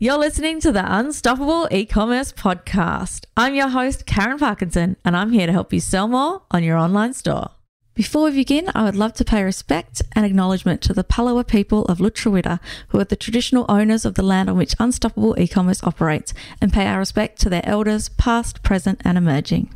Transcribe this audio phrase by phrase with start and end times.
[0.00, 3.24] You're listening to the Unstoppable E-commerce podcast.
[3.36, 6.76] I'm your host, Karen Parkinson, and I'm here to help you sell more on your
[6.76, 7.50] online store.
[7.94, 11.84] Before we begin, I would love to pay respect and acknowledgement to the Palawa people
[11.86, 16.32] of Lutruwita, who are the traditional owners of the land on which Unstoppable E-commerce operates,
[16.60, 19.74] and pay our respect to their elders, past, present, and emerging.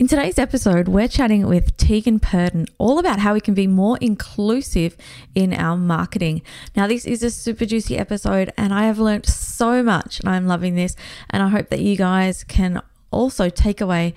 [0.00, 3.96] In today's episode, we're chatting with Tegan Purdon all about how we can be more
[4.00, 4.96] inclusive
[5.36, 6.42] in our marketing.
[6.74, 10.48] Now, this is a super juicy episode, and I have learned so much, and I'm
[10.48, 10.96] loving this.
[11.30, 14.14] And I hope that you guys can also take away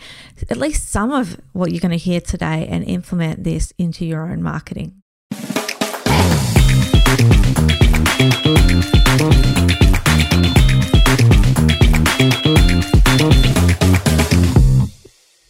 [0.50, 4.28] at least some of what you're going to hear today and implement this into your
[4.32, 5.04] own marketing.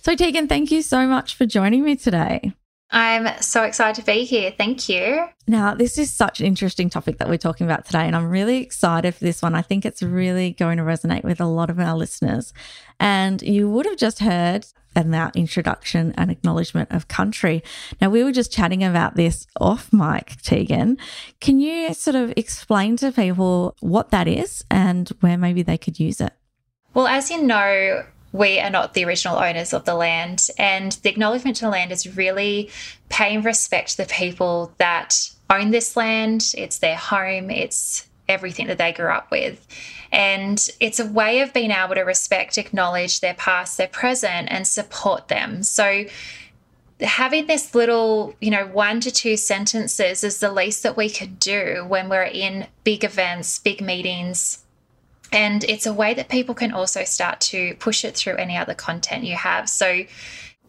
[0.08, 2.54] So, Tegan, thank you so much for joining me today.
[2.92, 4.54] I'm so excited to be here.
[4.58, 5.28] Thank you.
[5.48, 8.62] Now, this is such an interesting topic that we're talking about today, and I'm really
[8.64, 9.54] excited for this one.
[9.54, 12.54] I think it's really going to resonate with a lot of our listeners.
[13.02, 17.62] And you would have just heard in that introduction and acknowledgement of country.
[18.00, 21.00] Now, we were just chatting about this off mic, Tegan.
[21.42, 26.00] Can you sort of explain to people what that is and where maybe they could
[26.00, 26.32] use it?
[26.94, 28.06] Well, as you know,
[28.38, 30.48] we are not the original owners of the land.
[30.58, 32.70] And the acknowledgement to the land is really
[33.10, 36.54] paying respect to the people that own this land.
[36.58, 39.66] It's their home, it's everything that they grew up with.
[40.12, 44.68] And it's a way of being able to respect, acknowledge their past, their present, and
[44.68, 45.64] support them.
[45.64, 46.06] So
[47.02, 51.40] having this little, you know, one to two sentences is the least that we could
[51.40, 54.64] do when we're in big events, big meetings,
[55.32, 58.74] and it's a way that people can also start to push it through any other
[58.74, 59.70] content you have.
[59.70, 60.04] So,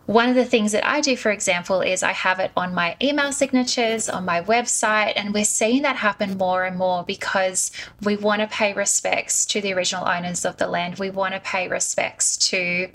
[0.06, 2.96] one of the things that I do, for example, is I have it on my
[3.02, 7.70] email signatures, on my website, and we're seeing that happen more and more because
[8.02, 10.98] we want to pay respects to the original owners of the land.
[10.98, 12.88] We want to pay respects to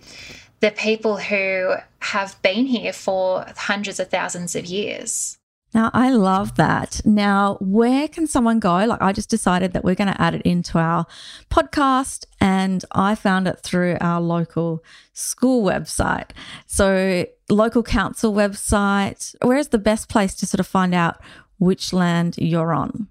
[0.60, 5.38] the people who have been here for hundreds of thousands of years.
[5.74, 7.02] Now, I love that.
[7.04, 8.86] Now, where can someone go?
[8.86, 11.06] Like, I just decided that we're going to add it into our
[11.50, 14.84] podcast, and I found it through our local
[15.14, 16.32] school website.
[16.68, 19.36] So, local council website.
[19.42, 21.20] Where's the best place to sort of find out
[21.58, 23.08] which land you're on?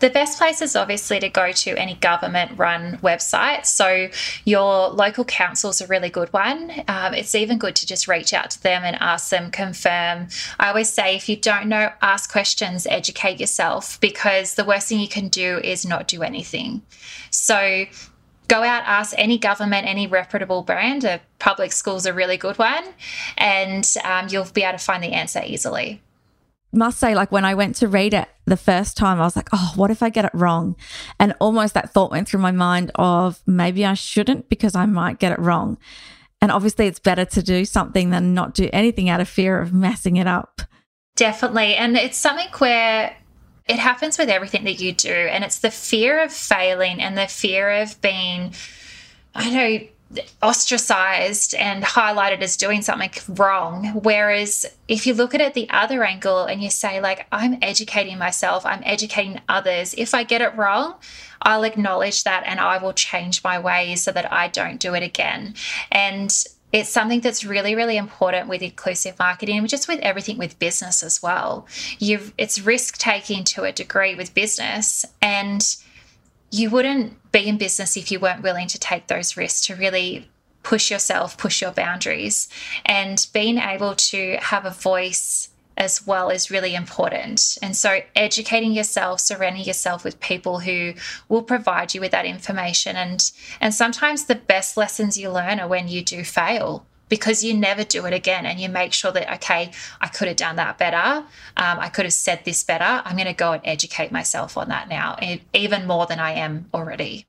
[0.00, 3.66] The best place is obviously to go to any government run website.
[3.66, 4.08] So,
[4.46, 6.72] your local council is a really good one.
[6.88, 10.28] Um, it's even good to just reach out to them and ask them, confirm.
[10.58, 15.00] I always say if you don't know, ask questions, educate yourself, because the worst thing
[15.00, 16.80] you can do is not do anything.
[17.30, 17.84] So,
[18.48, 21.04] go out, ask any government, any reputable brand.
[21.04, 22.84] A public school's a really good one,
[23.36, 26.00] and um, you'll be able to find the answer easily
[26.72, 29.48] must say, like when I went to read it the first time, I was like,
[29.52, 30.76] oh, what if I get it wrong?
[31.18, 35.18] And almost that thought went through my mind of maybe I shouldn't because I might
[35.18, 35.78] get it wrong.
[36.40, 39.74] And obviously, it's better to do something than not do anything out of fear of
[39.74, 40.62] messing it up.
[41.16, 41.74] Definitely.
[41.74, 43.14] And it's something where
[43.68, 45.12] it happens with everything that you do.
[45.12, 48.54] And it's the fear of failing and the fear of being,
[49.34, 49.86] I know,
[50.42, 54.00] ostracized and highlighted as doing something wrong.
[54.02, 58.18] Whereas if you look at it the other angle and you say, like, I'm educating
[58.18, 60.94] myself, I'm educating others, if I get it wrong,
[61.42, 65.02] I'll acknowledge that and I will change my ways so that I don't do it
[65.02, 65.54] again.
[65.90, 71.02] And it's something that's really really important with inclusive marketing just with everything with business
[71.02, 71.66] as well
[71.98, 75.76] you it's risk taking to a degree with business and
[76.50, 80.28] you wouldn't be in business if you weren't willing to take those risks to really
[80.62, 82.48] push yourself, push your boundaries.
[82.84, 87.56] And being able to have a voice as well is really important.
[87.62, 90.92] And so, educating yourself, surrounding yourself with people who
[91.28, 92.96] will provide you with that information.
[92.96, 93.30] And,
[93.60, 97.84] and sometimes the best lessons you learn are when you do fail because you never
[97.84, 101.26] do it again and you make sure that okay i could have done that better.
[101.58, 103.02] Um, i could have said this better.
[103.04, 105.18] I'm going to go and educate myself on that now
[105.52, 107.26] even more than i am already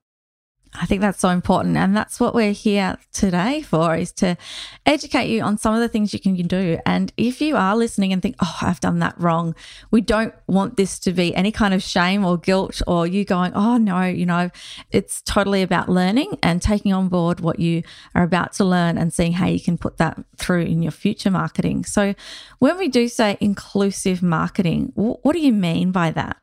[0.73, 1.75] I think that's so important.
[1.75, 4.37] And that's what we're here today for is to
[4.85, 6.79] educate you on some of the things you can do.
[6.85, 9.53] And if you are listening and think, oh, I've done that wrong,
[9.91, 13.53] we don't want this to be any kind of shame or guilt or you going,
[13.53, 14.49] oh, no, you know,
[14.91, 17.83] it's totally about learning and taking on board what you
[18.15, 21.31] are about to learn and seeing how you can put that through in your future
[21.31, 21.83] marketing.
[21.83, 22.15] So
[22.59, 26.40] when we do say inclusive marketing, what do you mean by that?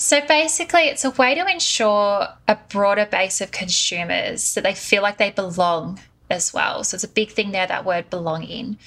[0.00, 5.02] So basically, it's a way to ensure a broader base of consumers so they feel
[5.02, 6.00] like they belong
[6.30, 6.84] as well.
[6.84, 8.78] So it's a big thing there, that word belonging.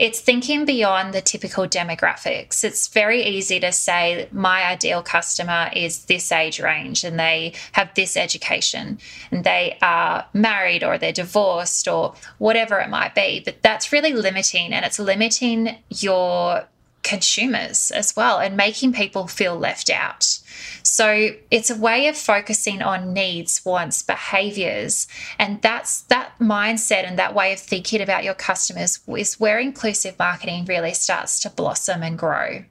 [0.00, 2.64] it's thinking beyond the typical demographics.
[2.64, 7.94] It's very easy to say, my ideal customer is this age range and they have
[7.94, 8.98] this education
[9.30, 13.42] and they are married or they're divorced or whatever it might be.
[13.44, 16.64] But that's really limiting and it's limiting your
[17.02, 20.38] consumers as well and making people feel left out.
[20.82, 25.06] So it's a way of focusing on needs, wants, behaviors.
[25.38, 30.18] And that's that mindset and that way of thinking about your customers is where inclusive
[30.18, 32.64] marketing really starts to blossom and grow.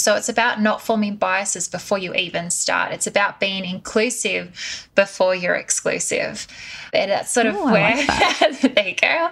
[0.00, 2.92] So it's about not forming biases before you even start.
[2.92, 6.46] It's about being inclusive before you're exclusive.
[6.92, 8.72] And that's sort of Ooh, where like that.
[8.74, 9.26] there you go.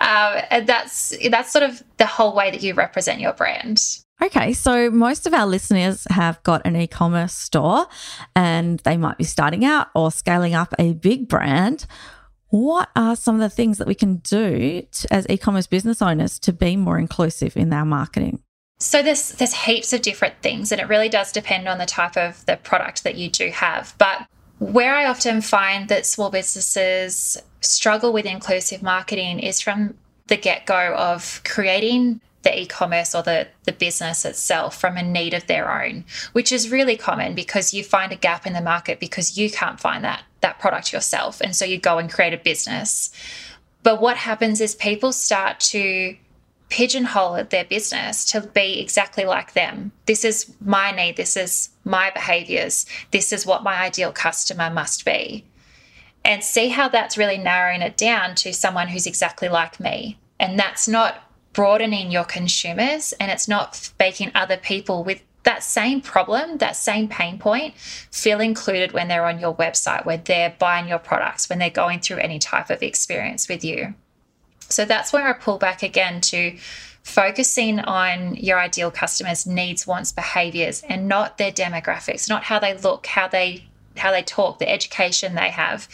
[0.00, 3.80] Um, and that's that's sort of the whole way that you represent your brand.
[4.22, 7.86] Okay, so most of our listeners have got an e commerce store
[8.34, 11.86] and they might be starting out or scaling up a big brand.
[12.48, 16.00] What are some of the things that we can do to, as e commerce business
[16.00, 18.43] owners to be more inclusive in our marketing?
[18.84, 22.18] So there's there's heaps of different things, and it really does depend on the type
[22.18, 23.94] of the product that you do have.
[23.96, 24.26] But
[24.58, 29.94] where I often find that small businesses struggle with inclusive marketing is from
[30.26, 35.32] the get go of creating the e-commerce or the, the business itself from a need
[35.32, 39.00] of their own, which is really common because you find a gap in the market
[39.00, 41.40] because you can't find that that product yourself.
[41.40, 43.10] And so you go and create a business.
[43.82, 46.16] But what happens is people start to
[46.74, 49.92] pigeonhole their business to be exactly like them.
[50.06, 55.04] This is my need, this is my behaviors, this is what my ideal customer must
[55.04, 55.44] be.
[56.24, 60.18] And see how that's really narrowing it down to someone who's exactly like me.
[60.40, 61.22] And that's not
[61.52, 67.06] broadening your consumers and it's not making other people with that same problem, that same
[67.06, 71.60] pain point, feel included when they're on your website, when they're buying your products, when
[71.60, 73.94] they're going through any type of experience with you.
[74.74, 76.56] So that's where I pull back again to
[77.04, 82.74] focusing on your ideal customers' needs, wants, behaviors, and not their demographics, not how they
[82.74, 83.64] look, how they
[83.96, 85.88] how they talk, the education they have.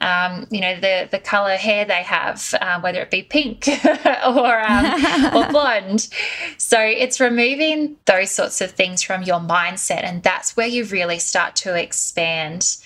[0.00, 3.66] Um, you know the the color hair they have, um, whether it be pink
[4.26, 6.08] or um, or blonde.
[6.56, 11.18] So it's removing those sorts of things from your mindset, and that's where you really
[11.18, 12.76] start to expand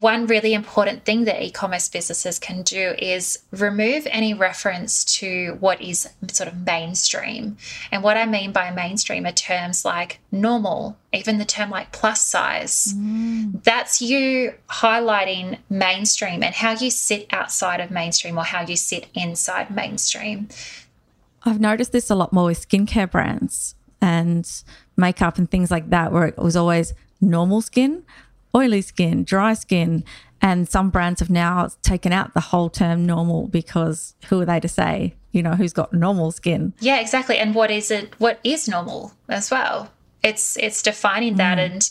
[0.00, 5.56] one really important thing that e commerce businesses can do is remove any reference to
[5.60, 7.56] what is sort of mainstream.
[7.90, 12.20] And what I mean by mainstream are terms like normal, even the term like plus
[12.20, 12.94] size.
[12.96, 13.62] Mm.
[13.62, 19.06] That's you highlighting mainstream and how you sit outside of mainstream or how you sit
[19.14, 20.48] inside mainstream.
[21.44, 24.50] I've noticed this a lot more with skincare brands and
[24.96, 28.02] makeup and things like that, where it was always normal skin
[28.56, 30.04] oily skin, dry skin.
[30.42, 34.60] And some brands have now taken out the whole term normal because who are they
[34.60, 36.72] to say, you know, who's got normal skin?
[36.80, 37.38] Yeah, exactly.
[37.38, 38.14] And what is it?
[38.18, 39.90] What is normal as well?
[40.22, 41.58] It's it's defining that.
[41.58, 41.64] Mm.
[41.64, 41.90] And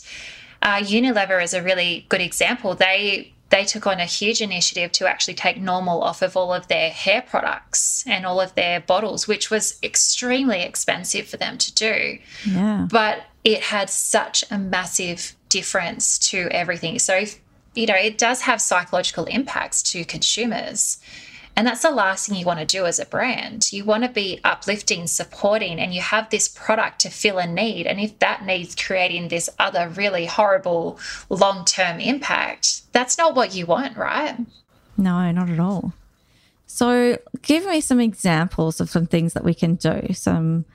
[0.62, 2.74] uh, Unilever is a really good example.
[2.74, 6.66] They they took on a huge initiative to actually take normal off of all of
[6.68, 11.74] their hair products and all of their bottles, which was extremely expensive for them to
[11.74, 12.18] do.
[12.44, 12.88] Yeah.
[12.90, 16.98] But it had such a massive difference to everything.
[16.98, 17.24] So,
[17.74, 20.98] you know, it does have psychological impacts to consumers.
[21.56, 23.72] And that's the last thing you want to do as a brand.
[23.72, 27.86] You want to be uplifting, supporting, and you have this product to fill a need.
[27.86, 31.00] And if that needs creating this other really horrible
[31.30, 34.36] long term impact, that's not what you want, right?
[34.98, 35.94] No, not at all.
[36.66, 40.08] So, give me some examples of some things that we can do.
[40.12, 40.66] Some,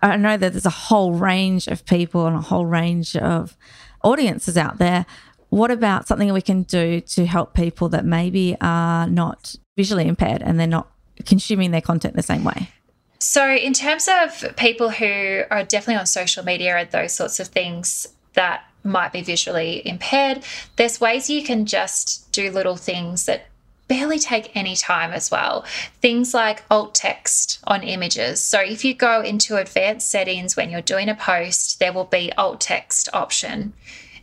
[0.00, 3.56] I know that there's a whole range of people and a whole range of
[4.02, 5.06] audiences out there.
[5.50, 10.42] What about something we can do to help people that maybe are not visually impaired
[10.42, 10.90] and they're not
[11.24, 12.70] consuming their content the same way?
[13.18, 17.48] So, in terms of people who are definitely on social media and those sorts of
[17.48, 20.44] things that might be visually impaired,
[20.76, 23.46] there's ways you can just do little things that
[23.88, 25.64] barely take any time as well.
[26.00, 28.40] Things like alt text on images.
[28.40, 32.32] So if you go into advanced settings when you're doing a post, there will be
[32.34, 33.72] alt text option.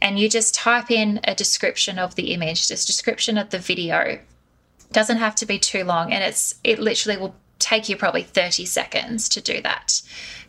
[0.02, 4.20] And you just type in a description of the image, this description of the video.
[4.92, 8.66] Doesn't have to be too long and it's it literally will take you probably 30
[8.66, 10.02] seconds to do that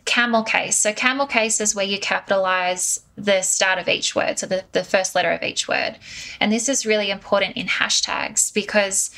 [0.07, 0.75] camel case.
[0.75, 4.83] So, camel case is where you capitalize the start of each word, so the, the
[4.83, 5.97] first letter of each word.
[6.39, 9.11] And this is really important in hashtags because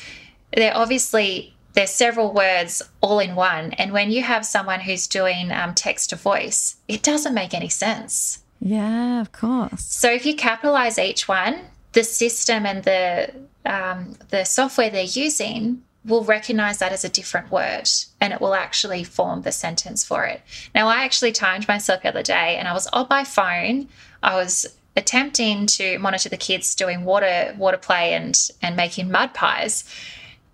[0.54, 5.52] they're obviously there's several words all in one and when you have someone who's doing
[5.52, 10.34] um, text to voice it doesn't make any sense yeah of course so if you
[10.34, 11.60] capitalize each one
[11.92, 13.32] the system and the
[13.64, 17.88] um, the software they're using will recognize that as a different word
[18.20, 20.40] and it will actually form the sentence for it.
[20.74, 23.88] Now, I actually timed myself the other day and I was on my phone.
[24.22, 24.66] I was
[24.96, 29.84] attempting to monitor the kids doing water water play and and making mud pies.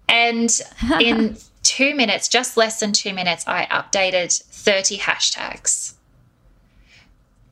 [0.09, 0.51] And
[1.01, 5.95] in two minutes, just less than two minutes, I updated 30 hashtags.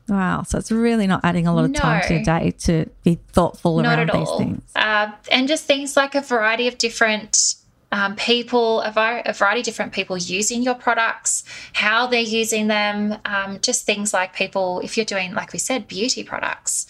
[0.07, 0.43] Wow.
[0.43, 1.79] So it's really not adding a lot of No.
[1.79, 4.37] time to your day to be thoughtful Not around at these all.
[4.37, 4.61] things.
[4.75, 7.55] Uh, and just things like a variety of different
[7.95, 12.67] um, people, a, var- a variety of different people using your products, how they're using
[12.67, 16.87] them, um, just things like people, if you're doing, like we said, beauty products,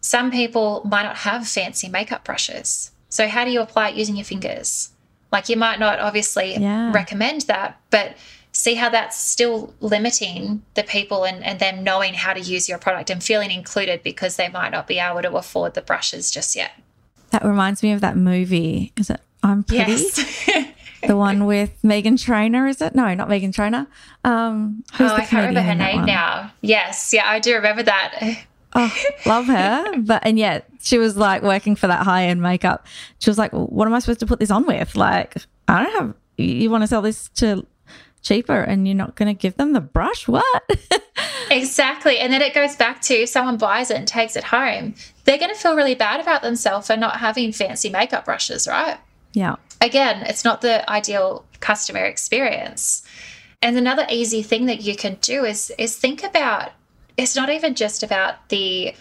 [0.00, 2.92] some people might not have fancy makeup brushes.
[3.08, 4.90] So, how do you apply it using your fingers?
[5.32, 6.92] Like, you might not obviously Yeah.
[6.92, 8.16] recommend that, but
[8.52, 12.78] see how that's still limiting the people and, and them knowing how to use your
[12.78, 16.54] product and feeling included because they might not be able to afford the brushes just
[16.54, 16.70] yet.
[17.30, 18.92] That reminds me of that movie.
[18.96, 19.92] Is it I'm Pretty?
[19.92, 20.70] Yes.
[21.06, 22.94] The one with Meghan Trainor, is it?
[22.94, 23.86] No, not Meghan Trainor.
[24.24, 26.06] Um, who's oh, the I can't remember her name one?
[26.06, 26.50] now.
[26.62, 28.38] Yes, yeah, I do remember that.
[28.74, 28.94] Oh,
[29.26, 29.84] love her.
[29.98, 32.86] But and yet she was like working for that high end makeup.
[33.18, 34.96] She was like, well, "What am I supposed to put this on with?
[34.96, 35.36] Like,
[35.68, 36.14] I don't have.
[36.38, 37.66] You want to sell this to
[38.22, 40.26] cheaper, and you're not going to give them the brush?
[40.26, 40.62] What?
[41.50, 42.18] Exactly.
[42.18, 45.52] And then it goes back to someone buys it and takes it home, they're going
[45.52, 48.98] to feel really bad about themselves for not having fancy makeup brushes, right?
[49.34, 53.02] Yeah, Again, it's not the ideal customer experience.
[53.60, 56.72] And another easy thing that you can do is is think about
[57.18, 58.94] it's not even just about the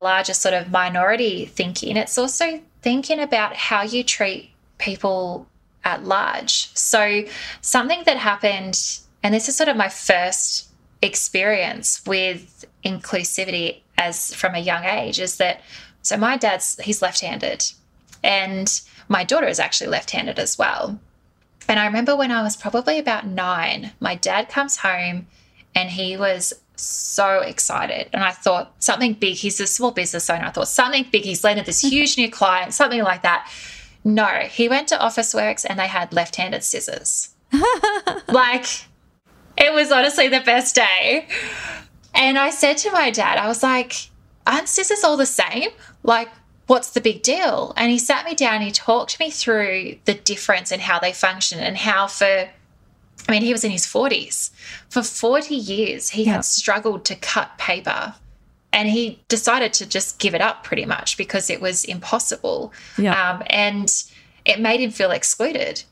[0.00, 5.48] larger sort of minority thinking, it's also thinking about how you treat people
[5.82, 6.70] at large.
[6.74, 7.24] So
[7.60, 10.68] something that happened and this is sort of my first
[11.02, 15.62] experience with inclusivity as from a young age is that
[16.02, 17.64] so my dad's he's left-handed
[18.22, 20.98] and my daughter is actually left-handed as well.
[21.68, 25.26] And I remember when I was probably about 9, my dad comes home
[25.74, 28.08] and he was so excited.
[28.12, 30.44] And I thought something big, he's a small business owner.
[30.44, 33.50] I thought something big, he's landed this huge new client, something like that.
[34.04, 37.34] No, he went to Officeworks and they had left-handed scissors.
[38.28, 38.66] like
[39.56, 41.26] it was honestly the best day.
[42.14, 43.94] And I said to my dad, I was like,
[44.46, 45.70] aren't scissors all the same?
[46.02, 46.28] Like,
[46.68, 47.72] what's the big deal?
[47.76, 51.58] And he sat me down he talked me through the difference in how they function
[51.58, 52.48] and how for
[53.28, 54.50] I mean, he was in his 40s.
[54.88, 56.34] For 40 years, he Yeah.
[56.34, 58.14] had struggled to cut paper.
[58.72, 62.72] And he decided to just give it up pretty much because it was impossible.
[62.96, 63.12] Yeah.
[63.32, 63.92] Um, and
[64.44, 65.82] it made him feel excluded.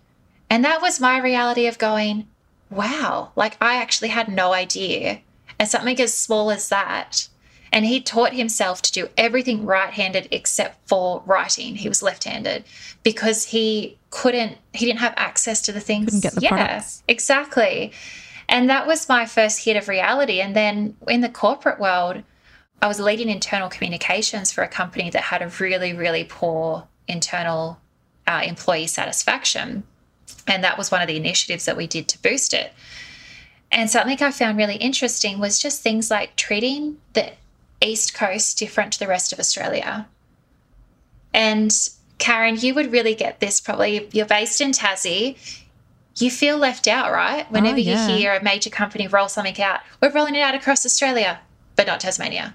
[0.49, 2.27] And that was my reality of going,
[2.71, 5.21] wow, like I actually had no idea.
[5.59, 7.29] And something as small as that.
[7.73, 11.77] And he taught himself to do everything right handed except for writing.
[11.77, 12.65] He was left handed
[13.03, 16.07] because he couldn't, he didn't have access to the things.
[16.07, 17.03] Couldn't get the yeah, products.
[17.09, 17.93] exactly.
[18.49, 20.41] And that was my first hit of reality.
[20.41, 22.23] And then in the corporate world,
[22.81, 27.81] I was leading internal communications for a company that had a really, really poor internal
[28.27, 29.83] uh, employee satisfaction.
[30.47, 32.73] And that was one of the initiatives that we did to boost it.
[33.73, 37.33] And something I found really interesting was just things like treating the
[37.81, 40.07] East Coast different to the rest of Australia.
[41.35, 41.73] And
[42.19, 44.09] Karen, you would really get this probably.
[44.13, 45.37] You're based in Tassie.
[46.19, 47.51] You feel left out, right?
[47.53, 48.09] Whenever yeah.
[48.09, 51.41] you hear a major company roll something out, we're rolling it out across Australia,
[51.75, 52.55] but not Tasmania.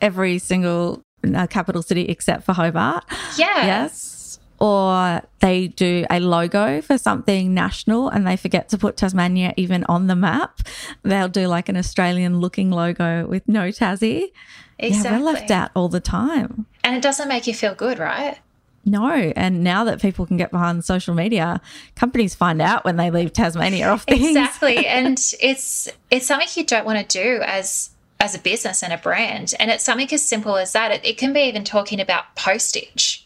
[0.00, 1.02] every single
[1.34, 3.04] uh, capital city except for Hobart.
[3.36, 3.66] Yeah.
[3.66, 4.15] Yes.
[4.58, 9.84] Or they do a logo for something national and they forget to put Tasmania even
[9.84, 10.60] on the map.
[11.02, 14.32] They'll do like an Australian looking logo with no Tassie.
[14.78, 15.10] Exactly.
[15.10, 16.66] Yeah, we're left out all the time.
[16.84, 18.38] And it doesn't make you feel good, right?
[18.84, 19.10] No.
[19.10, 21.60] And now that people can get behind social media,
[21.96, 24.28] companies find out when they leave Tasmania off things.
[24.28, 28.92] exactly and it's it's something you don't want to do as as a business and
[28.92, 32.00] a brand and it's something as simple as that it, it can be even talking
[32.00, 33.25] about postage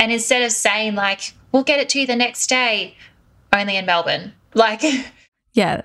[0.00, 2.96] and instead of saying like we'll get it to you the next day
[3.52, 4.82] only in melbourne like
[5.52, 5.82] Yeah.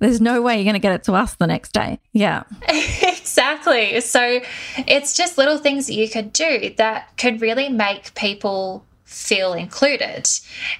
[0.00, 2.00] There's no way you're going to get it to us the next day.
[2.12, 2.42] Yeah.
[3.34, 4.40] exactly so
[4.76, 10.28] it's just little things that you could do that could really make people feel included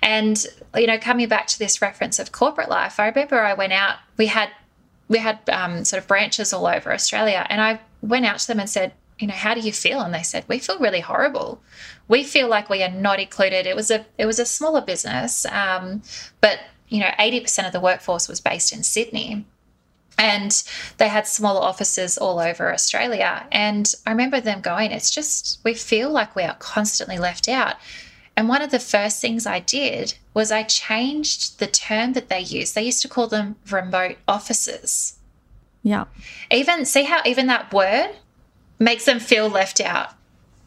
[0.03, 3.73] and you know coming back to this reference of corporate life i remember i went
[3.73, 4.51] out we had
[5.09, 8.61] we had um, sort of branches all over australia and i went out to them
[8.61, 11.61] and said you know how do you feel and they said we feel really horrible
[12.09, 15.47] we feel like we are not included it was a it was a smaller business
[15.47, 16.03] um,
[16.41, 19.45] but you know 80% of the workforce was based in sydney
[20.17, 20.63] and
[20.99, 23.47] they had smaller offices all over Australia.
[23.51, 27.77] And I remember them going, it's just, we feel like we are constantly left out.
[28.37, 32.41] And one of the first things I did was I changed the term that they
[32.41, 32.75] used.
[32.75, 35.19] They used to call them remote offices.
[35.83, 36.07] Yeah.
[36.51, 38.11] Even see how even that word
[38.79, 40.11] makes them feel left out.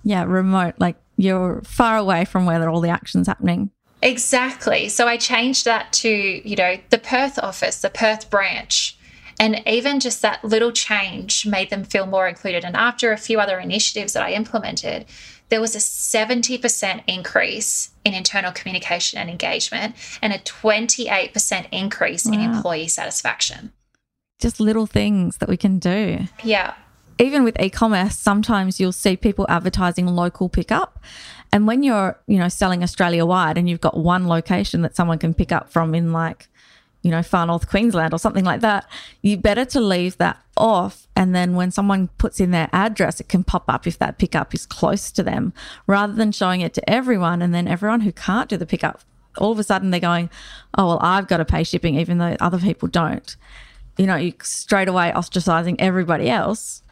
[0.04, 3.72] Yeah, remote, like you're far away from where all the action's happening.
[4.02, 4.90] Exactly.
[4.90, 8.98] So I changed that to, you know, the Perth office, the Perth branch.
[9.40, 12.64] And even just that little change made them feel more included.
[12.64, 15.06] And after a few other initiatives that I implemented,
[15.50, 22.34] there was a 70% increase in internal communication and engagement and a 28% increase wow.
[22.34, 23.72] in employee satisfaction.
[24.40, 26.20] Just little things that we can do.
[26.44, 26.76] Yeah.
[27.20, 31.00] Even with e-commerce, sometimes you'll see people advertising local pickup.
[31.52, 35.18] And when you're, you know, selling Australia wide and you've got one location that someone
[35.18, 36.48] can pick up from in like
[37.08, 38.86] you know, far north Queensland or something like that,
[39.22, 41.08] you better to leave that off.
[41.16, 44.54] And then when someone puts in their address, it can pop up if that pickup
[44.54, 45.54] is close to them
[45.86, 47.42] rather than showing it to everyone.
[47.42, 49.02] And then everyone who can't do the pickup,
[49.38, 50.30] all of a sudden they're going,
[50.78, 53.36] oh, well, I've got to pay shipping, even though other people don't.
[53.98, 56.84] You know, you straight away ostracizing everybody else.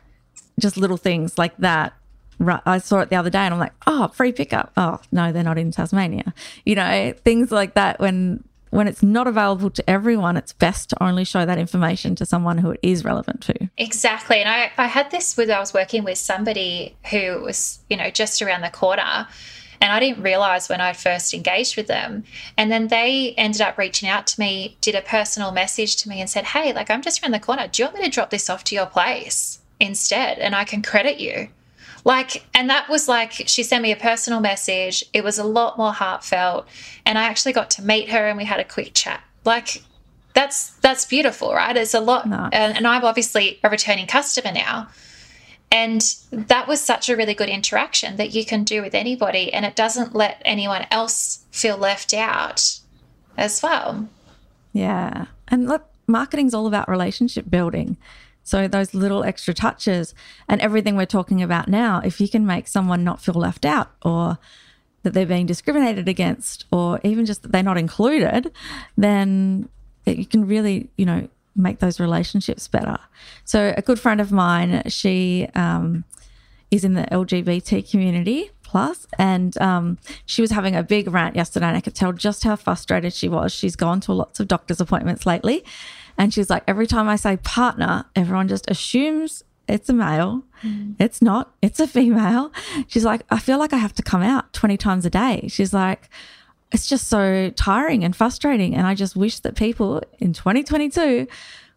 [0.60, 1.94] Just little things like that
[2.40, 4.72] I saw it the other day and I'm like, oh, free pickup.
[4.78, 6.34] Oh, no, they're not in Tasmania.
[6.66, 11.02] You know, things like that when when it's not available to everyone, it's best to
[11.02, 13.70] only show that information to someone who it is relevant to.
[13.78, 14.42] Exactly.
[14.42, 18.10] And I, I had this with, I was working with somebody who was, you know,
[18.10, 19.30] just around the corner.
[19.80, 22.26] And I didn't realize when I first engaged with them.
[22.58, 26.20] And then they ended up reaching out to me, did a personal message to me
[26.20, 27.70] and said, Hey, like, I'm just around the corner.
[27.70, 30.40] Do you want me to drop this off to your place instead?
[30.40, 31.50] And I can credit you.
[32.04, 35.04] Like, and that was like, she sent me a personal message.
[35.14, 36.68] It was a lot more heartfelt.
[37.06, 39.22] And I actually got to meet her and we had a quick chat.
[39.44, 39.84] Like,
[40.36, 41.76] that's that's beautiful, right?
[41.76, 42.50] It's a lot, nice.
[42.52, 44.90] and, and I'm obviously a returning customer now,
[45.72, 46.02] and
[46.32, 49.76] that was such a really good interaction that you can do with anybody, and it
[49.76, 52.80] doesn't let anyone else feel left out
[53.38, 54.10] as well.
[54.74, 57.96] Yeah, and look, marketing's all about relationship building.
[58.46, 60.14] So those little extra touches
[60.48, 63.92] and everything we're talking about now, if you can make someone not feel left out
[64.04, 64.38] or
[65.04, 68.52] that they're being discriminated against or even just that they're not included,
[68.96, 69.68] then
[70.06, 73.00] you can really, you know, make those relationships better.
[73.46, 76.04] So a good friend of mine, she um,
[76.70, 81.68] is in the LGBT community plus, and um, she was having a big rant yesterday,
[81.68, 83.54] and I could tell just how frustrated she was.
[83.54, 85.64] She's gone to lots of doctor's appointments lately,
[86.18, 90.44] and she's like, every time I say partner, everyone just assumes it's a male.
[90.64, 90.96] Mm.
[91.00, 92.52] It's not, it's a female.
[92.88, 95.48] She's like, I feel like I have to come out 20 times a day.
[95.48, 96.10] She's like,
[96.72, 98.76] it's just so tiring and frustrating.
[98.76, 101.28] And I just wish that people in 2022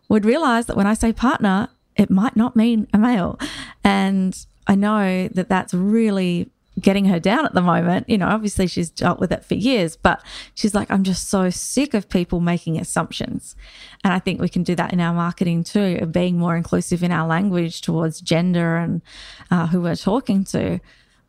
[0.08, 3.38] would realize that when I say partner, it might not mean a male.
[3.84, 8.08] And I know that that's really getting her down at the moment.
[8.08, 10.22] You know, obviously she's dealt with it for years, but
[10.54, 13.56] she's like, I'm just so sick of people making assumptions.
[14.04, 17.02] And I think we can do that in our marketing too, of being more inclusive
[17.02, 19.02] in our language towards gender and
[19.50, 20.80] uh, who we're talking to.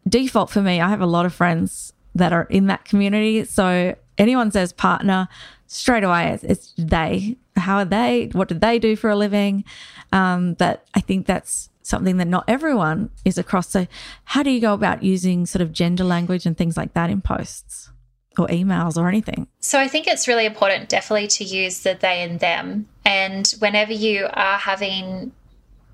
[0.07, 3.45] Default for me, I have a lot of friends that are in that community.
[3.45, 5.27] So anyone says partner,
[5.67, 7.37] straight away it's, it's they.
[7.55, 8.29] How are they?
[8.31, 9.63] What do they do for a living?
[10.11, 13.69] Um, but I think that's something that not everyone is across.
[13.69, 13.87] So,
[14.25, 17.21] how do you go about using sort of gender language and things like that in
[17.21, 17.89] posts
[18.37, 19.47] or emails or anything?
[19.59, 22.87] So, I think it's really important, definitely, to use the they and them.
[23.05, 25.31] And whenever you are having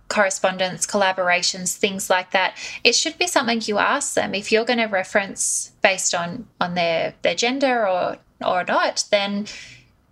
[0.07, 4.35] correspondence, collaborations, things like that, it should be something you ask them.
[4.35, 9.47] If you're going to reference based on on their their gender or or not, then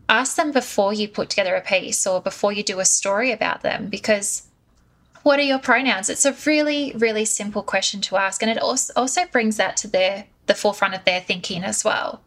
[0.09, 3.61] ask them before you put together a piece or before you do a story about
[3.61, 4.43] them because
[5.23, 6.09] what are your pronouns?
[6.09, 8.41] It's a really, really simple question to ask.
[8.41, 12.21] And it also, brings that to their the forefront of their thinking as well.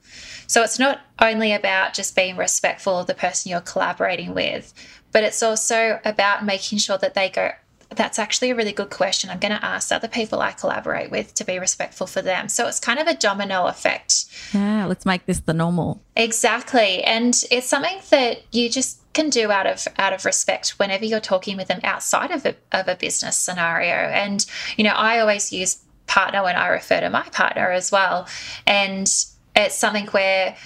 [0.47, 4.73] So it's not only about just being respectful of the person you're collaborating with,
[5.13, 7.51] but it's also about making sure that they go,
[7.91, 9.31] that's actually a really good question.
[9.31, 12.49] I'm going to ask other people I collaborate with to be respectful for them.
[12.49, 14.27] So it's kind of a domino effect.
[14.53, 16.01] Yeah, let's make this the normal.
[16.17, 17.03] Exactly.
[17.05, 21.21] And it's something that you just can do out of out of respect whenever you're
[21.21, 23.95] talking with them outside of a, of a business scenario.
[23.95, 24.45] And
[24.77, 28.29] you know, I always use partner when I refer to my partner as well.
[28.67, 29.07] And
[29.55, 30.57] it's something where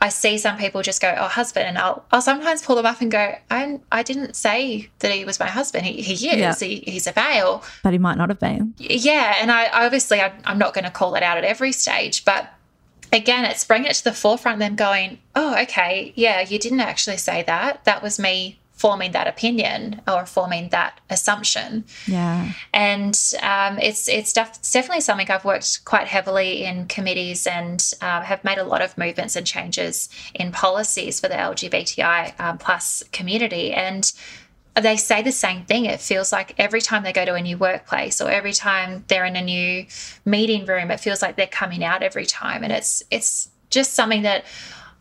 [0.00, 3.00] I see some people just go, "Oh, husband," and I'll I'll sometimes pull them up
[3.00, 5.86] and go, "I I didn't say that he was my husband.
[5.86, 6.22] He, he is.
[6.22, 6.54] Yeah.
[6.54, 10.32] He, he's a male, but he might not have been." Yeah, and I obviously I,
[10.44, 12.52] I'm not going to call it out at every stage, but
[13.12, 17.16] again, it's bringing it to the forefront, them going, oh, okay, yeah, you didn't actually
[17.16, 17.84] say that.
[17.84, 21.84] That was me forming that opinion or forming that assumption.
[22.06, 22.52] Yeah.
[22.72, 27.84] And um, it's it's, def- it's definitely something I've worked quite heavily in committees and
[28.00, 32.58] uh, have made a lot of movements and changes in policies for the LGBTI um,
[32.58, 33.72] plus community.
[33.72, 34.10] And
[34.80, 35.84] they say the same thing.
[35.86, 39.24] It feels like every time they go to a new workplace or every time they're
[39.24, 39.86] in a new
[40.24, 42.62] meeting room, it feels like they're coming out every time.
[42.62, 44.44] And it's it's just something that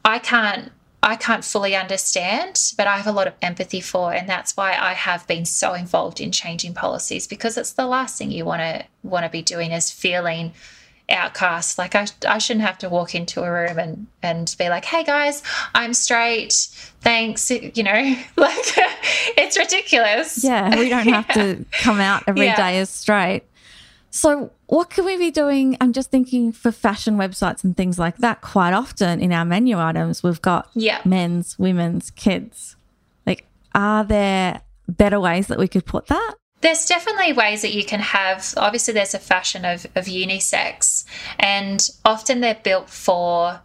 [0.03, 0.71] I can't
[1.03, 4.75] I can't fully understand, but I have a lot of empathy for, and that's why
[4.75, 8.61] I have been so involved in changing policies because it's the last thing you want
[8.61, 10.53] to want to be doing is feeling
[11.09, 11.77] outcast.
[11.77, 15.03] Like I, I shouldn't have to walk into a room and and be like, "Hey
[15.03, 16.53] guys, I'm straight.
[17.01, 17.93] Thanks." You know,
[18.35, 18.55] like
[19.37, 20.43] it's ridiculous.
[20.43, 22.55] Yeah, we don't have to come out every yeah.
[22.55, 23.43] day as straight.
[24.17, 25.77] So, what can we be doing?
[25.79, 28.41] I'm just thinking for fashion websites and things like that.
[28.41, 31.01] Quite often in our menu items, we've got yeah.
[31.05, 32.77] men's, women's, kids.
[33.27, 36.33] Like, are there better ways that we could put that?
[36.61, 38.55] There's definitely ways that you can have.
[38.57, 41.05] Obviously, there's a fashion of, of unisex,
[41.37, 43.61] and often they're built for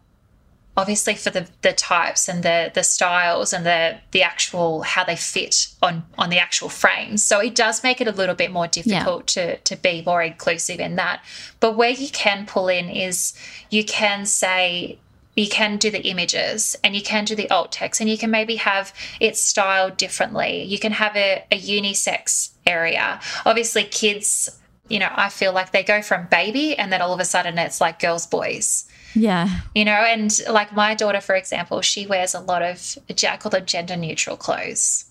[0.76, 5.16] obviously for the the types and the the styles and the the actual how they
[5.16, 8.66] fit on on the actual frames so it does make it a little bit more
[8.66, 9.56] difficult yeah.
[9.56, 11.22] to to be more inclusive in that.
[11.60, 13.34] But where you can pull in is
[13.70, 14.98] you can say
[15.34, 18.30] you can do the images and you can do the alt text and you can
[18.30, 20.62] maybe have it styled differently.
[20.64, 23.20] You can have a, a unisex area.
[23.46, 24.58] Obviously kids
[24.88, 27.56] you know i feel like they go from baby and then all of a sudden
[27.56, 29.60] it's like girls boys yeah.
[29.74, 33.50] You know, and like my daughter, for example, she wears a lot of, I call
[33.50, 35.06] them gender neutral clothes.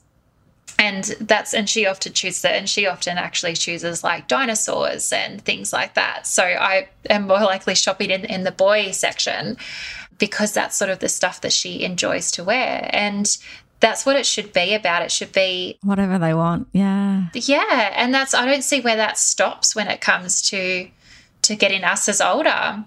[0.79, 5.39] And that's, and she often chooses it, and she often actually chooses like dinosaurs and
[5.43, 6.25] things like that.
[6.25, 9.57] So I am more likely shopping in, in the boy section
[10.17, 12.89] because that's sort of the stuff that she enjoys to wear.
[12.93, 13.37] And
[13.79, 15.03] that's what it should be about.
[15.03, 16.67] It should be whatever they want.
[16.71, 17.25] Yeah.
[17.33, 17.93] Yeah.
[17.95, 20.87] And that's, I don't see where that stops when it comes to,
[21.43, 22.83] to getting us as older.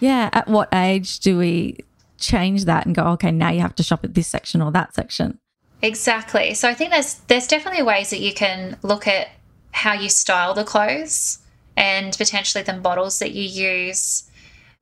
[0.00, 0.30] Yeah.
[0.32, 1.78] At what age do we
[2.18, 4.94] change that and go, okay, now you have to shop at this section or that
[4.94, 5.38] section?
[5.82, 6.54] Exactly.
[6.54, 9.28] So I think there's there's definitely ways that you can look at
[9.72, 11.40] how you style the clothes
[11.76, 14.30] and potentially the models that you use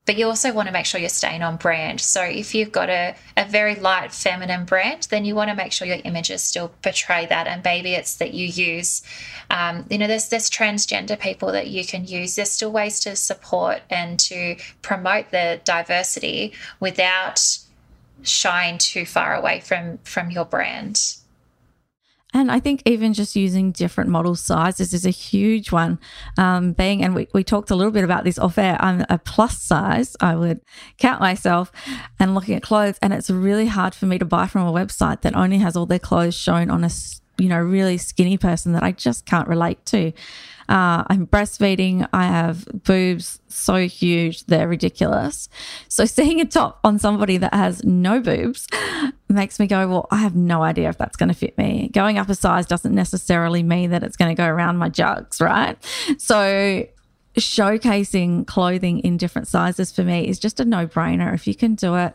[0.05, 2.01] but you also want to make sure you're staying on brand.
[2.01, 5.71] So if you've got a, a very light feminine brand, then you want to make
[5.71, 7.47] sure your images still portray that.
[7.47, 9.03] And maybe it's that you use,
[9.51, 12.35] um, you know, there's there's transgender people that you can use.
[12.35, 17.59] There's still ways to support and to promote the diversity without
[18.23, 21.22] shying too far away from from your brand.
[22.35, 25.99] And I think even just using different model sizes is a huge one.
[26.39, 29.19] Um, being, and we, we talked a little bit about this off air, I'm a
[29.19, 30.61] plus size, I would
[30.99, 31.71] count myself
[32.19, 32.99] and looking at clothes.
[33.03, 35.87] And it's really hard for me to buy from a website that only has all
[35.87, 36.91] their clothes shown on a,
[37.39, 40.13] you know, really skinny person that I just can't relate to.
[40.73, 42.09] Uh, I'm breastfeeding.
[42.15, 45.51] I have boobs so huge, they're ridiculous.
[45.89, 48.67] So seeing a top on somebody that has no boobs
[49.29, 51.91] makes me go, well, I have no idea if that's going to fit me.
[51.93, 55.43] Going up a size doesn't necessarily mean that it's going to go around my jugs,
[55.43, 55.77] right?
[56.17, 56.87] So
[57.37, 61.35] showcasing clothing in different sizes for me is just a no brainer.
[61.35, 62.15] If you can do it,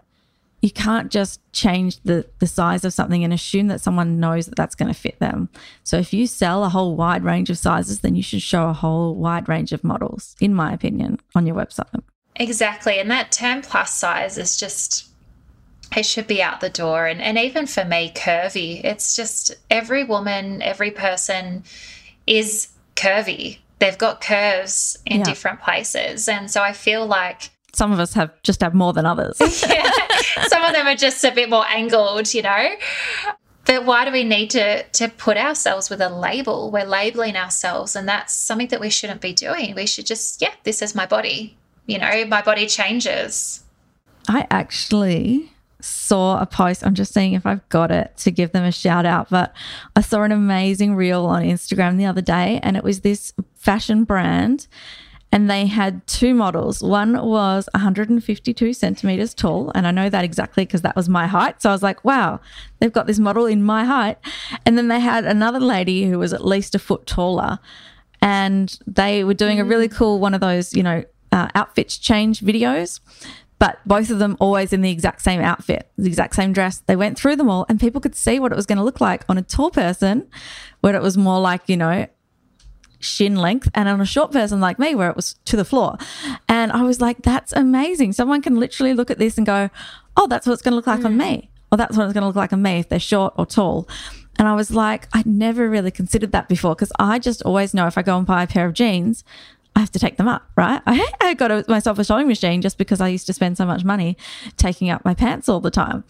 [0.62, 4.56] you can't just change the, the size of something and assume that someone knows that
[4.56, 5.50] that's going to fit them.
[5.84, 8.74] So if you sell a whole wide range of sizes, then you should show a
[8.74, 12.02] whole wide range of models, in my opinion, on your website.
[12.36, 13.00] Exactly.
[13.00, 15.10] And that term plus size is just,
[15.96, 17.06] it should be out the door.
[17.06, 21.64] And, and even for me, curvy, it's just every woman, every person
[22.26, 23.60] is curvy.
[23.80, 25.24] They've got curves in yeah.
[25.24, 26.28] different places.
[26.28, 29.38] And so I feel like some of us have just have more than others.
[29.68, 29.92] yeah.
[30.48, 32.70] Some of them are just a bit more angled, you know.
[33.66, 36.72] But why do we need to to put ourselves with a label?
[36.72, 39.76] We're labeling ourselves and that's something that we shouldn't be doing.
[39.76, 41.58] We should just, yeah, this is my body.
[41.86, 43.64] You know, my body changes.
[44.28, 46.86] I actually saw a post.
[46.86, 49.54] I'm just seeing if I've got it to give them a shout out, but
[49.96, 54.06] I saw an amazing reel on Instagram the other day and it was this fashion
[54.06, 54.68] brand
[55.38, 56.82] and they had two models.
[56.82, 61.62] One was 152 centimeters tall, and I know that exactly because that was my height.
[61.62, 62.40] So I was like, wow,
[62.80, 64.18] they've got this model in my height.
[64.66, 67.60] And then they had another lady who was at least a foot taller,
[68.20, 69.94] and they were doing a really mm.
[69.94, 73.00] cool one of those, you know, uh, outfits change videos.
[73.60, 76.80] But both of them always in the exact same outfit, the exact same dress.
[76.88, 79.00] They went through them all, and people could see what it was going to look
[79.00, 80.28] like on a tall person,
[80.82, 82.08] where it was more like, you know,
[83.00, 85.98] shin length and on a short person like me where it was to the floor.
[86.50, 88.14] And I was like, that's amazing.
[88.14, 89.70] Someone can literally look at this and go,
[90.16, 91.06] oh, that's what it's going to look like mm.
[91.06, 91.50] on me.
[91.72, 93.88] Or that's what it's going to look like on me if they're short or tall.
[94.40, 97.88] And I was like, i'd never really considered that before because I just always know
[97.88, 99.24] if I go and buy a pair of jeans,
[99.76, 100.82] I have to take them up, right?
[100.88, 103.66] I, I got a, myself a sewing machine just because I used to spend so
[103.66, 104.18] much money
[104.58, 106.04] taking up my pants all the time.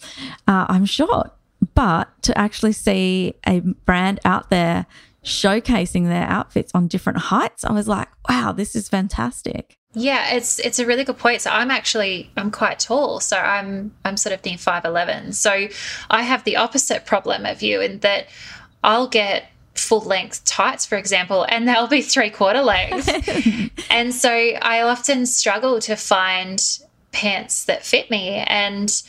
[0.48, 1.34] Uh, I'm short,
[1.74, 4.86] but to actually see a brand out there
[5.28, 9.78] showcasing their outfits on different heights, I was like, wow, this is fantastic.
[9.94, 11.42] Yeah, it's it's a really good point.
[11.42, 15.34] So I'm actually I'm quite tall, so I'm I'm sort of near five eleven.
[15.34, 15.68] So
[16.10, 18.28] I have the opposite problem of you in that
[18.84, 23.10] I'll get full length tights, for example, and they'll be three quarter length.
[23.90, 26.62] and so I often struggle to find
[27.12, 28.30] pants that fit me.
[28.48, 29.02] And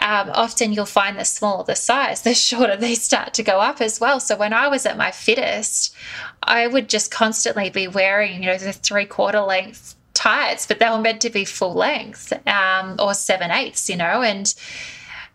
[0.00, 3.80] um, often you'll find the smaller the size, the shorter they start to go up
[3.80, 4.20] as well.
[4.20, 5.94] So when I was at my fittest,
[6.42, 10.90] I would just constantly be wearing, you know, the three quarter length tights, but they
[10.90, 14.54] were meant to be full length um, or seven eighths, you know, and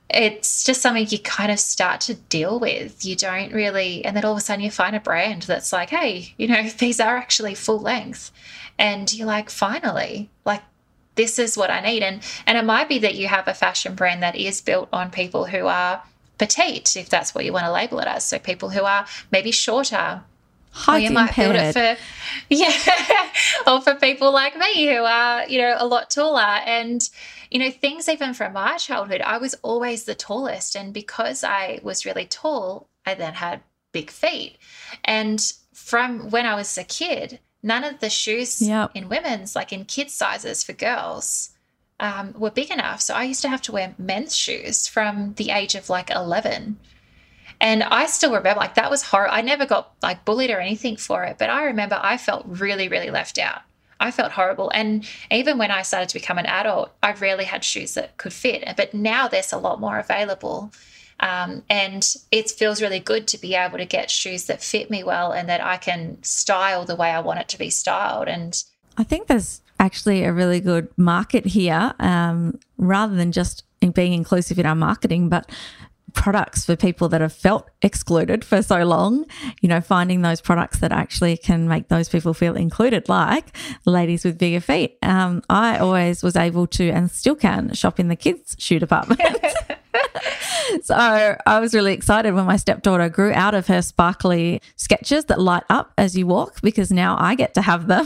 [0.09, 3.03] it's just something you kind of start to deal with.
[3.03, 5.89] You don't really, and then all of a sudden you find a brand that's like,
[5.89, 8.31] hey, you know, these are actually full length.
[8.77, 10.61] And you're like, finally, like
[11.15, 12.03] this is what I need.
[12.03, 15.11] And and it might be that you have a fashion brand that is built on
[15.11, 16.03] people who are
[16.37, 18.25] petite, if that's what you want to label it as.
[18.25, 20.23] So people who are maybe shorter.
[20.71, 21.95] Height or you might build it for
[22.49, 22.71] yeah,
[23.67, 26.39] or for people like me who are, you know, a lot taller.
[26.41, 27.07] And
[27.51, 30.75] you know, things even from my childhood, I was always the tallest.
[30.75, 34.57] And because I was really tall, I then had big feet.
[35.05, 35.39] And
[35.71, 38.91] from when I was a kid, none of the shoes yep.
[38.93, 41.51] in women's, like in kids' sizes for girls,
[41.99, 43.01] um, were big enough.
[43.01, 46.77] So I used to have to wear men's shoes from the age of like 11.
[47.61, 49.33] And I still remember, like, that was horrible.
[49.33, 52.89] I never got like bullied or anything for it, but I remember I felt really,
[52.89, 53.61] really left out.
[54.01, 54.69] I felt horrible.
[54.73, 58.33] And even when I started to become an adult, I rarely had shoes that could
[58.33, 58.67] fit.
[58.75, 60.73] But now there's a lot more available.
[61.19, 65.03] Um, and it feels really good to be able to get shoes that fit me
[65.03, 68.27] well and that I can style the way I want it to be styled.
[68.27, 68.61] And
[68.97, 74.59] I think there's actually a really good market here um, rather than just being inclusive
[74.59, 75.49] in our marketing, but
[76.13, 79.25] products for people that have felt excluded for so long,
[79.61, 84.23] you know, finding those products that actually can make those people feel included, like ladies
[84.23, 84.97] with bigger feet.
[85.01, 89.21] Um, I always was able to and still can shop in the kids' shoe department.
[90.81, 95.39] so I was really excited when my stepdaughter grew out of her sparkly Skechers that
[95.39, 98.05] light up as you walk because now I get to have them.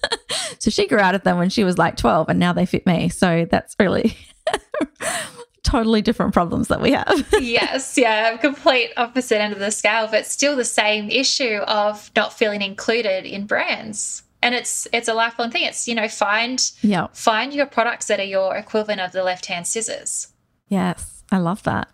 [0.58, 2.86] so she grew out of them when she was like 12 and now they fit
[2.86, 3.08] me.
[3.08, 4.16] So that's really
[5.62, 7.28] totally different problems that we have.
[7.40, 12.32] yes, yeah, complete opposite end of the scale, but still the same issue of not
[12.32, 14.22] feeling included in brands.
[14.40, 15.64] And it's it's a lifelong thing.
[15.64, 19.46] It's you know find yeah find your products that are your equivalent of the left
[19.46, 20.28] hand scissors.
[20.68, 21.88] Yes, I love that.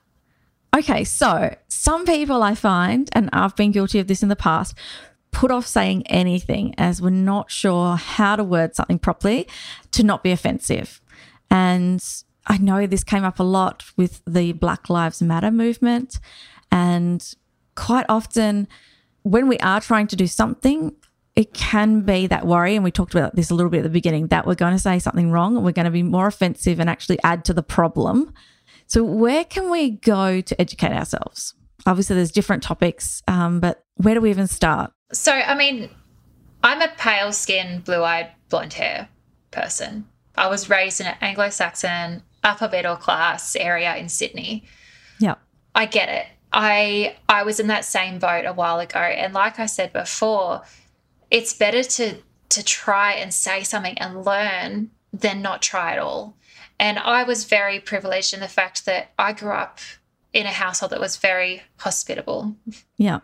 [0.76, 4.74] Okay, so some people I find, and I've been guilty of this in the past,
[5.30, 9.46] put off saying anything as we're not sure how to word something properly
[9.92, 11.00] to not be offensive.
[11.50, 12.04] And
[12.46, 16.18] I know this came up a lot with the Black Lives Matter movement.
[16.70, 17.34] And
[17.74, 18.68] quite often,
[19.22, 20.94] when we are trying to do something,
[21.36, 22.74] it can be that worry.
[22.74, 24.78] And we talked about this a little bit at the beginning that we're going to
[24.78, 28.32] say something wrong we're going to be more offensive and actually add to the problem.
[28.94, 31.52] So, where can we go to educate ourselves?
[31.84, 34.92] Obviously, there's different topics, um, but where do we even start?
[35.12, 35.90] So, I mean,
[36.62, 39.08] I'm a pale skinned, blue eyed, blonde hair
[39.50, 40.06] person.
[40.36, 44.62] I was raised in an Anglo Saxon upper middle class area in Sydney.
[45.18, 45.34] Yeah.
[45.74, 46.26] I get it.
[46.52, 50.62] I I was in that same boat a while ago and like I said before,
[51.32, 52.18] it's better to
[52.50, 56.36] to try and say something and learn than not try at all.
[56.78, 59.78] And I was very privileged in the fact that I grew up
[60.32, 62.56] in a household that was very hospitable.
[62.96, 63.20] Yeah.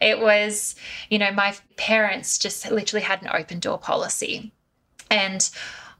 [0.00, 0.74] It was,
[1.10, 4.52] you know, my parents just literally had an open door policy.
[5.10, 5.48] And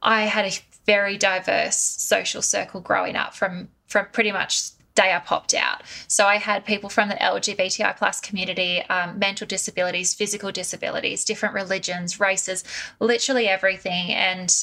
[0.02, 5.18] I had a very diverse social circle growing up from from pretty much day I
[5.18, 5.82] popped out.
[6.08, 11.54] So I had people from the LGBTI plus community, um, mental disabilities, physical disabilities, different
[11.54, 12.64] religions, races,
[13.00, 14.12] literally everything.
[14.12, 14.54] And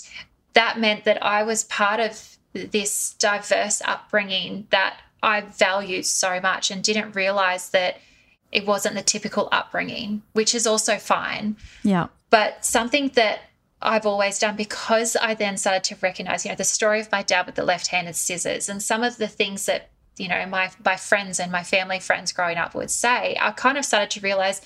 [0.53, 6.71] that meant that I was part of this diverse upbringing that I valued so much
[6.71, 7.97] and didn't realize that
[8.51, 11.55] it wasn't the typical upbringing, which is also fine.
[11.83, 12.07] Yeah.
[12.29, 13.39] But something that
[13.81, 17.23] I've always done because I then started to recognize, you know, the story of my
[17.23, 20.97] dad with the left-handed scissors and some of the things that, you know, my my
[20.97, 24.61] friends and my family friends growing up would say, I kind of started to realize,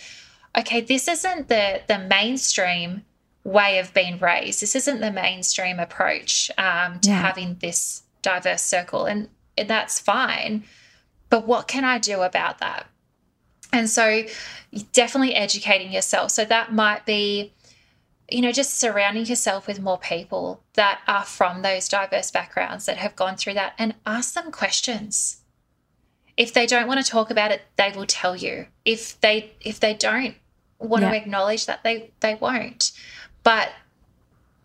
[0.58, 3.06] okay, this isn't the the mainstream
[3.46, 4.62] way of being raised.
[4.62, 7.22] This isn't the mainstream approach um, to yeah.
[7.22, 10.66] having this diverse circle, and, that's fine.
[11.30, 12.88] But what can I do about that?
[13.72, 14.24] And so,
[14.92, 16.32] definitely educating yourself.
[16.32, 17.54] So, that might be,
[18.30, 22.98] you know, just surrounding yourself with more people that are from those diverse backgrounds that
[22.98, 25.38] have gone through that and ask them questions.
[26.36, 28.68] If they don't want to talk about it, they will tell you.
[28.84, 30.36] If they if they don't
[30.80, 31.12] want yeah.
[31.12, 32.92] to acknowledge that, they they won't.
[33.46, 33.70] But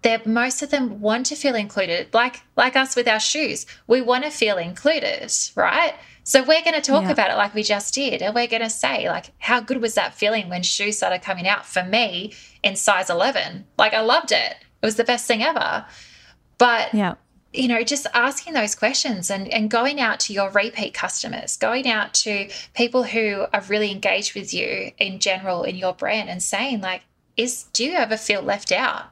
[0.02, 3.66] that most of them want to feel included like like us with our shoes.
[3.86, 5.94] We want to feel included right?
[6.22, 7.10] So we're going to talk yeah.
[7.10, 9.94] about it like we just did and we're going to say like how good was
[9.94, 14.32] that feeling when shoes started coming out for me in size 11 like i loved
[14.32, 14.56] it.
[14.82, 15.84] It was the best thing ever.
[16.56, 17.14] But yeah.
[17.52, 21.88] you know just asking those questions and, and going out to your repeat customers going
[21.88, 26.42] out to people who are really engaged with you in general in your brand and
[26.42, 27.02] saying like
[27.40, 29.10] is do you ever feel left out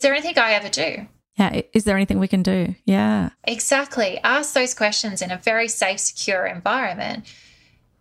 [0.00, 1.06] is there anything I ever do?
[1.36, 1.60] Yeah.
[1.74, 2.74] Is there anything we can do?
[2.86, 3.30] Yeah.
[3.44, 4.18] Exactly.
[4.24, 7.26] Ask those questions in a very safe, secure environment.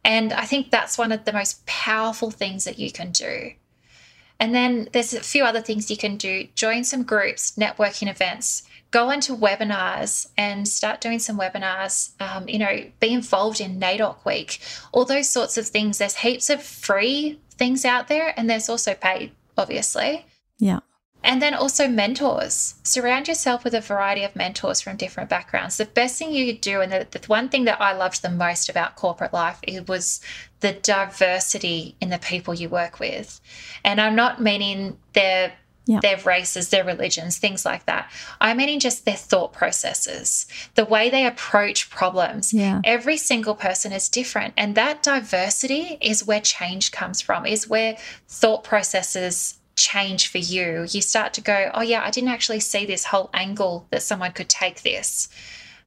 [0.06, 3.52] And I think that's one of the most powerful things that you can do.
[4.39, 6.48] And then there's a few other things you can do.
[6.56, 12.12] Join some groups, networking events, go into webinars and start doing some webinars.
[12.22, 14.62] Um, you know, be involved in NAIDOC Week,
[14.93, 15.98] all those sorts of things.
[15.98, 20.26] There's heaps of free things out there, and there's also paid, obviously.
[20.58, 20.80] Yeah.
[21.22, 22.76] And then also mentors.
[22.84, 25.76] Surround yourself with a variety of mentors from different backgrounds.
[25.76, 28.30] The best thing you could do, and the, the, one thing that I loved the
[28.30, 30.22] most about corporate life, it was
[30.62, 33.41] the diversity in the people you work with.
[33.84, 35.54] And I'm not meaning their
[35.89, 35.99] yeah.
[36.02, 38.12] their races, their religions, things like that.
[38.39, 42.54] I'm meaning just their thought processes, the way they approach problems.
[42.54, 42.82] Yeah.
[42.84, 44.54] Every single person is different.
[44.56, 47.97] And that diversity is where change comes from, is where
[48.28, 50.86] thought processes change for you.
[50.91, 54.34] You start to go, oh, yeah, I didn't actually see this whole angle that someone
[54.34, 55.28] could take this.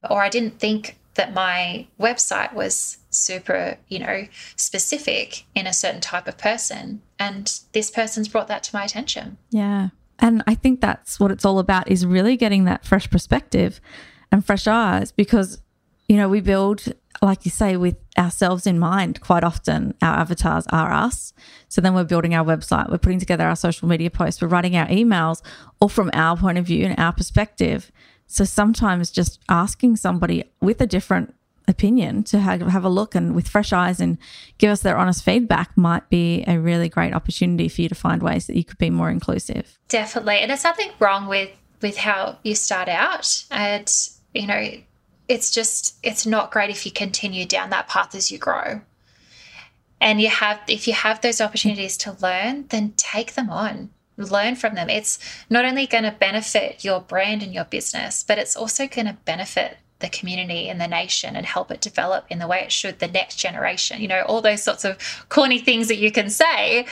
[0.09, 6.01] Or I didn't think that my website was super, you know, specific in a certain
[6.01, 7.01] type of person.
[7.19, 9.37] And this person's brought that to my attention.
[9.49, 9.89] Yeah.
[10.19, 13.81] And I think that's what it's all about is really getting that fresh perspective
[14.31, 15.61] and fresh eyes because,
[16.07, 20.65] you know, we build like you say, with ourselves in mind, quite often our avatars
[20.67, 21.33] are us.
[21.69, 24.75] So then we're building our website, we're putting together our social media posts, we're writing
[24.75, 25.41] our emails,
[25.79, 27.91] all from our point of view and our perspective.
[28.27, 31.33] So sometimes just asking somebody with a different
[31.67, 34.17] opinion to have, have a look and with fresh eyes and
[34.57, 38.21] give us their honest feedback might be a really great opportunity for you to find
[38.21, 39.79] ways that you could be more inclusive.
[39.87, 40.39] Definitely.
[40.39, 41.49] And there's nothing wrong with
[41.81, 43.45] with how you start out.
[43.51, 43.91] And
[44.33, 44.69] you know,
[45.27, 48.81] it's just it's not great if you continue down that path as you grow
[50.03, 54.55] and you have if you have those opportunities to learn then take them on learn
[54.55, 55.17] from them it's
[55.49, 59.17] not only going to benefit your brand and your business but it's also going to
[59.25, 62.99] benefit the community and the nation and help it develop in the way it should
[62.99, 64.97] the next generation you know all those sorts of
[65.29, 66.85] corny things that you can say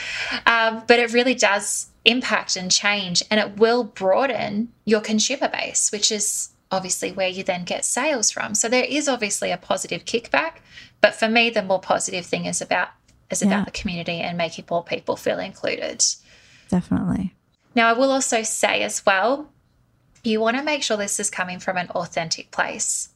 [0.46, 5.92] um, but it really does impact and change and it will broaden your consumer base
[5.92, 8.54] which is obviously where you then get sales from.
[8.54, 10.54] So there is obviously a positive kickback,
[11.00, 12.88] but for me the more positive thing is about
[13.30, 16.04] is about the community and making more people feel included.
[16.68, 17.34] Definitely.
[17.74, 19.51] Now I will also say as well,
[20.24, 23.10] you want to make sure this is coming from an authentic place.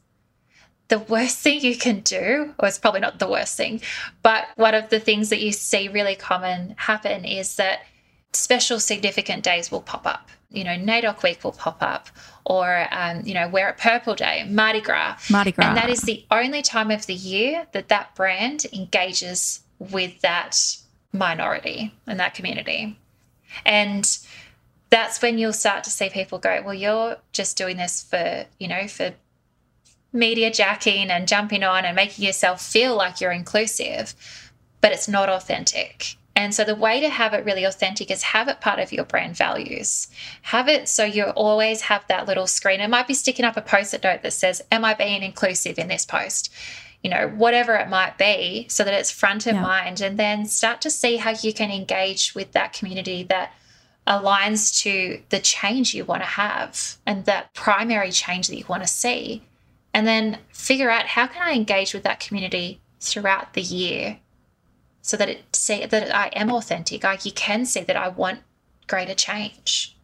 [0.87, 3.81] The worst thing you can do, or it's probably not the worst thing,
[4.23, 7.81] but one of the things that you see really common happen is that
[8.33, 10.29] special significant days will pop up.
[10.49, 12.07] You know, NAIDOC week will pop up,
[12.45, 15.17] or um, you know, Wear It Purple day, Mardi Gras.
[15.29, 15.67] Mardi Gras.
[15.67, 20.57] And that is the only time of the year that that brand engages with that
[21.11, 22.97] minority and that community.
[23.65, 24.17] And
[24.89, 28.67] that's when you'll start to see people go, well, you're just doing this for, you
[28.67, 29.13] know, for
[30.13, 34.13] media jacking and jumping on and making yourself feel like you're inclusive,
[34.81, 36.15] but it's not authentic.
[36.35, 39.05] And so the way to have it really authentic is have it part of your
[39.05, 40.07] brand values.
[40.43, 42.79] Have it so you always have that little screen.
[42.79, 45.87] It might be sticking up a post-it note that says, Am I being inclusive in
[45.87, 46.53] this post?
[47.01, 49.61] You know, whatever it might be, so that it's front of yeah.
[49.61, 49.99] mind.
[49.99, 53.51] And then start to see how you can engage with that community that
[54.07, 58.83] aligns to the change you want to have and that primary change that you want
[58.83, 59.43] to see.
[59.93, 64.19] And then figure out how can I engage with that community throughout the year
[65.01, 67.05] so that it say that I am authentic.
[67.05, 68.39] I you can see that I want
[68.87, 69.95] greater change.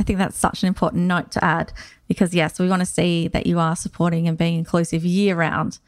[0.00, 1.72] I think that's such an important note to add
[2.06, 5.78] because yes, we want to see that you are supporting and being inclusive year round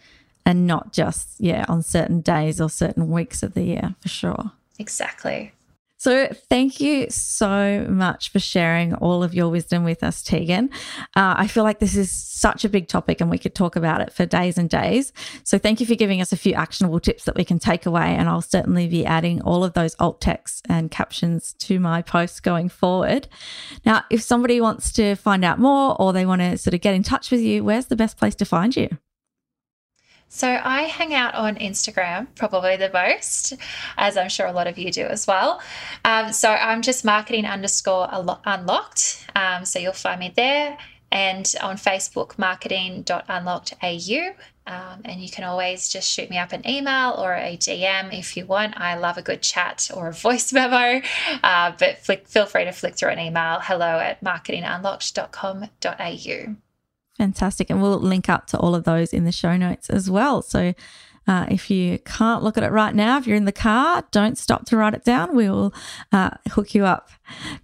[0.45, 4.53] and not just yeah on certain days or certain weeks of the year for sure.
[4.79, 5.53] Exactly.
[6.01, 10.71] So, thank you so much for sharing all of your wisdom with us, Tegan.
[11.15, 14.01] Uh, I feel like this is such a big topic and we could talk about
[14.01, 15.13] it for days and days.
[15.45, 18.15] So, thank you for giving us a few actionable tips that we can take away.
[18.17, 22.41] And I'll certainly be adding all of those alt texts and captions to my posts
[22.41, 23.29] going forward.
[23.85, 26.95] Now, if somebody wants to find out more or they want to sort of get
[26.95, 28.89] in touch with you, where's the best place to find you?
[30.33, 33.55] So I hang out on Instagram probably the most,
[33.99, 35.61] as I'm sure a lot of you do as well.
[36.05, 38.09] Um, so I'm just marketing underscore
[38.47, 39.27] unlocked.
[39.35, 40.79] Um, so you'll find me there
[41.11, 44.35] and on Facebook, marketing.unlockedau.
[44.69, 48.37] Um, and you can always just shoot me up an email or a DM if
[48.37, 48.81] you want.
[48.81, 51.05] I love a good chat or a voice memo,
[51.43, 56.70] uh, but flick, feel free to flick through an email hello at marketingunlocked.com.au.
[57.21, 57.69] Fantastic.
[57.69, 60.41] And we'll link up to all of those in the show notes as well.
[60.41, 60.73] So
[61.27, 64.39] uh, if you can't look at it right now, if you're in the car, don't
[64.39, 65.37] stop to write it down.
[65.37, 65.75] We will
[66.13, 67.11] uh, hook you up.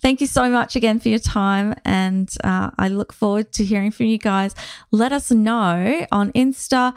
[0.03, 1.75] Thank you so much again for your time.
[1.87, 4.55] And uh, I look forward to hearing from you guys.
[4.91, 6.95] Let us know on Insta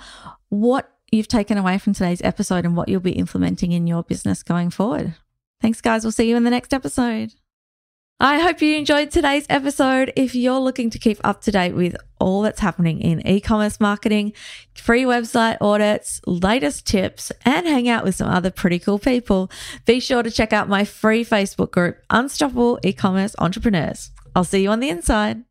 [0.49, 4.43] what you've taken away from today's episode and what you'll be implementing in your business
[4.43, 5.15] going forward.
[5.61, 6.03] Thanks, guys.
[6.03, 7.35] We'll see you in the next episode.
[8.21, 10.11] I hope you enjoyed today's episode.
[10.17, 13.79] If you're looking to keep up to date with all that's happening in e commerce
[13.79, 14.33] marketing,
[14.73, 19.49] free website audits, latest tips, and hang out with some other pretty cool people,
[19.85, 24.11] be sure to check out my free Facebook group, Unstoppable E Commerce Entrepreneurs.
[24.35, 25.45] I'll see you on the inside.